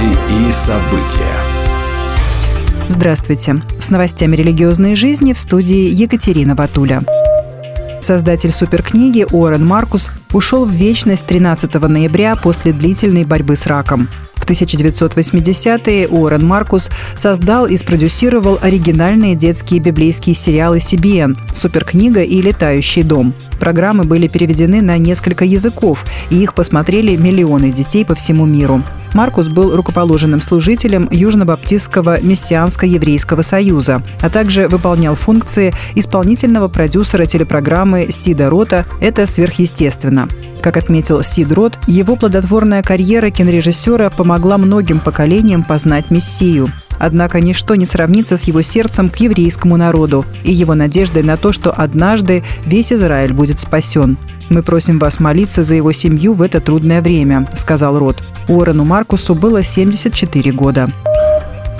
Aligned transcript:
Новости 0.00 0.48
и 0.48 0.52
события. 0.52 1.36
Здравствуйте. 2.88 3.62
С 3.78 3.90
новостями 3.90 4.36
религиозной 4.36 4.94
жизни 4.94 5.32
в 5.32 5.38
студии 5.38 5.90
Екатерина 5.90 6.54
Ватуля. 6.54 7.02
Создатель 8.00 8.50
суперкниги 8.50 9.26
Уоррен 9.30 9.66
Маркус 9.66 10.10
ушел 10.32 10.64
в 10.64 10.70
вечность 10.70 11.26
13 11.26 11.74
ноября 11.74 12.34
после 12.36 12.72
длительной 12.72 13.24
борьбы 13.24 13.56
с 13.56 13.66
раком. 13.66 14.08
1980-е 14.50 16.08
Уоррен 16.08 16.46
Маркус 16.46 16.90
создал 17.14 17.66
и 17.66 17.76
спродюсировал 17.76 18.58
оригинальные 18.60 19.36
детские 19.36 19.80
библейские 19.80 20.34
сериалы 20.34 20.78
CBN 20.78 21.36
«Суперкнига» 21.54 22.22
и 22.22 22.42
«Летающий 22.42 23.02
дом». 23.02 23.34
Программы 23.58 24.04
были 24.04 24.26
переведены 24.26 24.80
на 24.80 24.96
несколько 24.96 25.44
языков, 25.44 26.04
и 26.30 26.42
их 26.42 26.54
посмотрели 26.54 27.14
миллионы 27.16 27.70
детей 27.70 28.04
по 28.04 28.14
всему 28.14 28.46
миру. 28.46 28.82
Маркус 29.12 29.48
был 29.48 29.76
рукоположенным 29.76 30.40
служителем 30.40 31.08
Южно-Баптистского 31.10 32.22
мессианско-еврейского 32.22 33.42
союза, 33.42 34.02
а 34.20 34.30
также 34.30 34.68
выполнял 34.68 35.14
функции 35.14 35.74
исполнительного 35.94 36.68
продюсера 36.68 37.26
телепрограммы 37.26 38.08
«Сида 38.10 38.48
Рота. 38.48 38.86
Это 39.00 39.26
сверхъестественно». 39.26 40.28
Как 40.62 40.76
отметил 40.76 41.22
Сид 41.22 41.50
Рот, 41.52 41.78
его 41.86 42.16
плодотворная 42.16 42.82
карьера 42.82 43.30
кинорежиссера 43.30 44.10
помогла 44.10 44.58
многим 44.58 45.00
поколениям 45.00 45.62
познать 45.62 46.10
Мессию. 46.10 46.68
Однако 46.98 47.40
ничто 47.40 47.76
не 47.76 47.86
сравнится 47.86 48.36
с 48.36 48.44
его 48.44 48.60
сердцем 48.60 49.08
к 49.08 49.16
еврейскому 49.16 49.78
народу 49.78 50.24
и 50.44 50.52
его 50.52 50.74
надеждой 50.74 51.22
на 51.22 51.38
то, 51.38 51.52
что 51.52 51.70
однажды 51.70 52.44
весь 52.66 52.92
Израиль 52.92 53.32
будет 53.32 53.58
спасен. 53.58 54.18
«Мы 54.50 54.62
просим 54.62 54.98
вас 54.98 55.20
молиться 55.20 55.62
за 55.62 55.76
его 55.76 55.92
семью 55.92 56.34
в 56.34 56.42
это 56.42 56.60
трудное 56.60 57.00
время»,— 57.00 57.46
сказал 57.54 57.98
Рот. 57.98 58.18
Уоррену 58.48 58.84
Маркусу 58.84 59.34
было 59.34 59.62
74 59.62 60.52
года. 60.52 60.90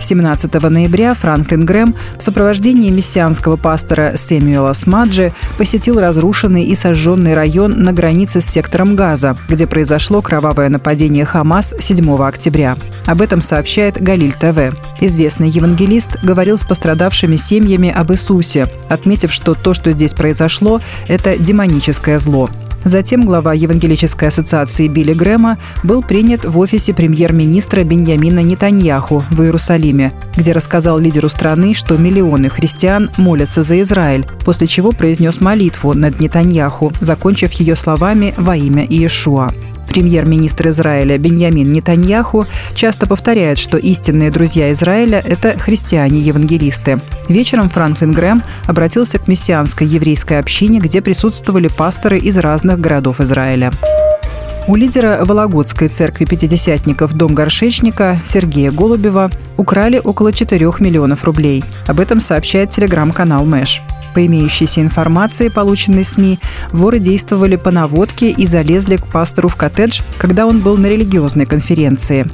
17 0.00 0.52
ноября 0.54 1.14
Франклин 1.14 1.64
Грэм 1.64 1.94
в 2.18 2.22
сопровождении 2.22 2.90
мессианского 2.90 3.56
пастора 3.56 4.12
Сэмюэла 4.14 4.72
Смаджи 4.72 5.32
посетил 5.56 6.00
разрушенный 6.00 6.64
и 6.64 6.74
сожженный 6.74 7.34
район 7.34 7.82
на 7.82 7.92
границе 7.92 8.40
с 8.40 8.46
сектором 8.46 8.96
Газа, 8.96 9.36
где 9.48 9.66
произошло 9.66 10.22
кровавое 10.22 10.68
нападение 10.68 11.24
Хамас 11.24 11.74
7 11.78 12.22
октября. 12.22 12.76
Об 13.06 13.22
этом 13.22 13.40
сообщает 13.40 14.00
Галиль 14.00 14.32
ТВ. 14.34 14.76
Известный 15.00 15.48
евангелист 15.48 16.22
говорил 16.22 16.56
с 16.56 16.64
пострадавшими 16.64 17.36
семьями 17.36 17.90
об 17.90 18.12
Иисусе, 18.12 18.66
отметив, 18.88 19.32
что 19.32 19.54
то, 19.54 19.74
что 19.74 19.92
здесь 19.92 20.12
произошло, 20.12 20.80
это 21.08 21.38
демоническое 21.38 22.18
зло. 22.18 22.50
Затем 22.84 23.22
глава 23.22 23.54
Евангелической 23.54 24.28
ассоциации 24.28 24.88
Билли 24.88 25.12
Грэма 25.12 25.58
был 25.82 26.02
принят 26.02 26.44
в 26.44 26.58
офисе 26.58 26.94
премьер-министра 26.94 27.84
Беньямина 27.84 28.40
Нетаньяху 28.40 29.24
в 29.30 29.42
Иерусалиме, 29.42 30.12
где 30.36 30.52
рассказал 30.52 30.98
лидеру 30.98 31.28
страны, 31.28 31.74
что 31.74 31.96
миллионы 31.96 32.48
христиан 32.48 33.10
молятся 33.16 33.62
за 33.62 33.80
Израиль, 33.82 34.26
после 34.44 34.66
чего 34.66 34.92
произнес 34.92 35.40
молитву 35.40 35.92
над 35.92 36.20
Нетаньяху, 36.20 36.92
закончив 37.00 37.52
ее 37.52 37.76
словами 37.76 38.34
«Во 38.36 38.56
имя 38.56 38.84
Иешуа». 38.84 39.50
Премьер-министр 39.98 40.68
Израиля 40.68 41.18
Беньямин 41.18 41.72
Нетаньяху 41.72 42.46
часто 42.76 43.08
повторяет, 43.08 43.58
что 43.58 43.78
истинные 43.78 44.30
друзья 44.30 44.70
Израиля– 44.70 45.20
это 45.26 45.58
христиане-евангелисты. 45.58 47.00
Вечером 47.28 47.68
Франклин 47.68 48.12
Грэм 48.12 48.44
обратился 48.68 49.18
к 49.18 49.26
мессианской 49.26 49.88
еврейской 49.88 50.38
общине, 50.38 50.78
где 50.78 51.00
присутствовали 51.02 51.66
пасторы 51.66 52.16
из 52.16 52.38
разных 52.38 52.78
городов 52.78 53.20
Израиля. 53.20 53.72
У 54.68 54.76
лидера 54.76 55.24
Вологодской 55.24 55.88
церкви 55.88 56.26
пятидесятников 56.26 57.14
«Дом 57.14 57.34
горшечника» 57.34 58.20
Сергея 58.24 58.70
Голубева 58.70 59.32
украли 59.56 60.00
около 60.04 60.32
4 60.32 60.74
миллионов 60.78 61.24
рублей. 61.24 61.64
Об 61.88 61.98
этом 61.98 62.20
сообщает 62.20 62.70
телеграм-канал 62.70 63.44
«Мэш». 63.44 63.82
По 64.18 64.26
имеющейся 64.26 64.80
информации, 64.80 65.46
полученной 65.46 66.02
СМИ, 66.02 66.40
воры 66.72 66.98
действовали 66.98 67.54
по 67.54 67.70
наводке 67.70 68.32
и 68.32 68.48
залезли 68.48 68.96
к 68.96 69.06
пастору 69.06 69.48
в 69.48 69.54
коттедж, 69.54 70.00
когда 70.18 70.48
он 70.48 70.58
был 70.58 70.76
на 70.76 70.86
религиозной 70.86 71.46
конференции. 71.46 72.26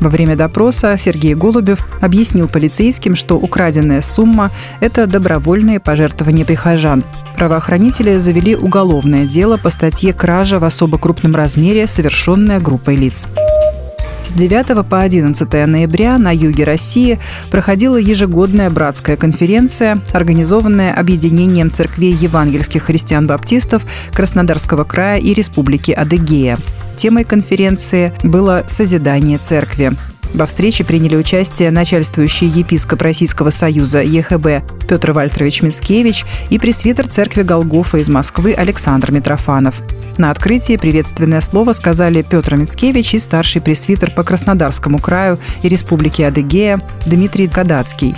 Во 0.00 0.10
время 0.10 0.36
допроса 0.36 0.94
Сергей 0.98 1.34
Голубев 1.34 1.88
объяснил 2.02 2.46
полицейским, 2.46 3.16
что 3.16 3.38
украденная 3.38 4.02
сумма– 4.02 4.50
это 4.80 5.06
добровольные 5.06 5.80
пожертвования 5.80 6.44
прихожан. 6.44 7.04
Правоохранители 7.38 8.18
завели 8.18 8.54
уголовное 8.54 9.24
дело 9.24 9.56
по 9.56 9.70
статье 9.70 10.12
«Кража 10.12 10.58
в 10.58 10.64
особо 10.66 10.98
крупном 10.98 11.34
размере, 11.34 11.86
совершенная 11.86 12.60
группой 12.60 12.96
лиц». 12.96 13.28
С 14.22 14.32
9 14.32 14.86
по 14.86 15.00
11 15.00 15.52
ноября 15.66 16.18
на 16.18 16.34
юге 16.34 16.64
России 16.64 17.18
проходила 17.50 17.96
ежегодная 17.96 18.70
братская 18.70 19.16
конференция, 19.16 20.00
организованная 20.12 20.94
Объединением 20.94 21.70
церквей 21.72 22.12
евангельских 22.12 22.84
христиан-баптистов 22.84 23.84
Краснодарского 24.12 24.84
края 24.84 25.18
и 25.18 25.32
Республики 25.32 25.92
Адыгея. 25.92 26.58
Темой 26.96 27.24
конференции 27.24 28.12
было 28.22 28.64
«Созидание 28.68 29.38
церкви». 29.38 29.92
Во 30.34 30.46
встрече 30.46 30.84
приняли 30.84 31.16
участие 31.16 31.70
начальствующий 31.70 32.46
епископ 32.46 33.02
Российского 33.02 33.50
Союза 33.50 34.00
ЕХБ 34.02 34.64
Петр 34.88 35.12
Вальтрович 35.12 35.62
Мицкевич 35.62 36.24
и 36.50 36.58
пресвитер 36.58 37.08
церкви 37.08 37.42
Голгофа 37.42 37.98
из 37.98 38.08
Москвы 38.08 38.54
Александр 38.54 39.10
Митрофанов. 39.10 39.82
На 40.18 40.30
открытии 40.30 40.76
приветственное 40.76 41.40
слово 41.40 41.72
сказали 41.72 42.22
Петр 42.22 42.56
Мицкевич 42.56 43.14
и 43.14 43.18
старший 43.18 43.60
пресвитер 43.60 44.12
по 44.12 44.22
Краснодарскому 44.22 44.98
краю 44.98 45.38
и 45.62 45.68
Республике 45.68 46.26
Адыгея 46.26 46.80
Дмитрий 47.06 47.48
Кадацкий. 47.48 48.14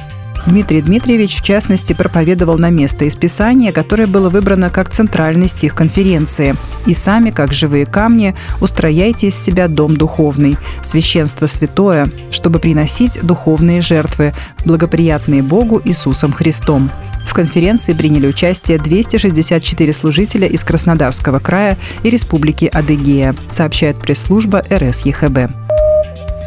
Дмитрий 0.47 0.83
Дмитриевич, 0.83 1.39
в 1.39 1.43
частности, 1.43 1.93
проповедовал 1.93 2.59
на 2.59 2.71
место 2.71 3.05
из 3.05 3.15
Писания, 3.15 3.71
которое 3.73 4.07
было 4.07 4.29
выбрано 4.29 4.71
как 4.71 4.91
центральный 4.91 5.49
стих 5.49 5.75
конференции. 5.75 6.57
«И 6.87 6.95
сами, 6.95 7.31
как 7.31 7.53
живые 7.53 7.87
камни, 7.87 8.35
устрояйте 8.61 9.29
из 9.29 9.37
себя 9.37 9.69
дом 9.69 9.97
духовный, 9.97 10.57
священство 10.83 11.47
святое, 11.47 12.07
чтобы 12.31 12.59
приносить 12.59 13.21
духовные 13.23 13.81
жертвы, 13.81 14.35
благоприятные 14.65 15.43
Богу 15.43 15.81
Иисусом 15.85 16.33
Христом». 16.33 16.91
В 17.25 17.35
конференции 17.35 17.95
приняли 17.95 18.27
участие 18.27 18.79
264 18.79 19.93
служителя 19.93 20.47
из 20.49 20.65
Краснодарского 20.65 21.39
края 21.39 21.79
и 22.03 22.11
Республики 22.11 22.67
Адыгея, 22.67 23.35
сообщает 23.49 23.97
пресс-служба 23.97 24.63
РСЕХБ. 24.71 25.62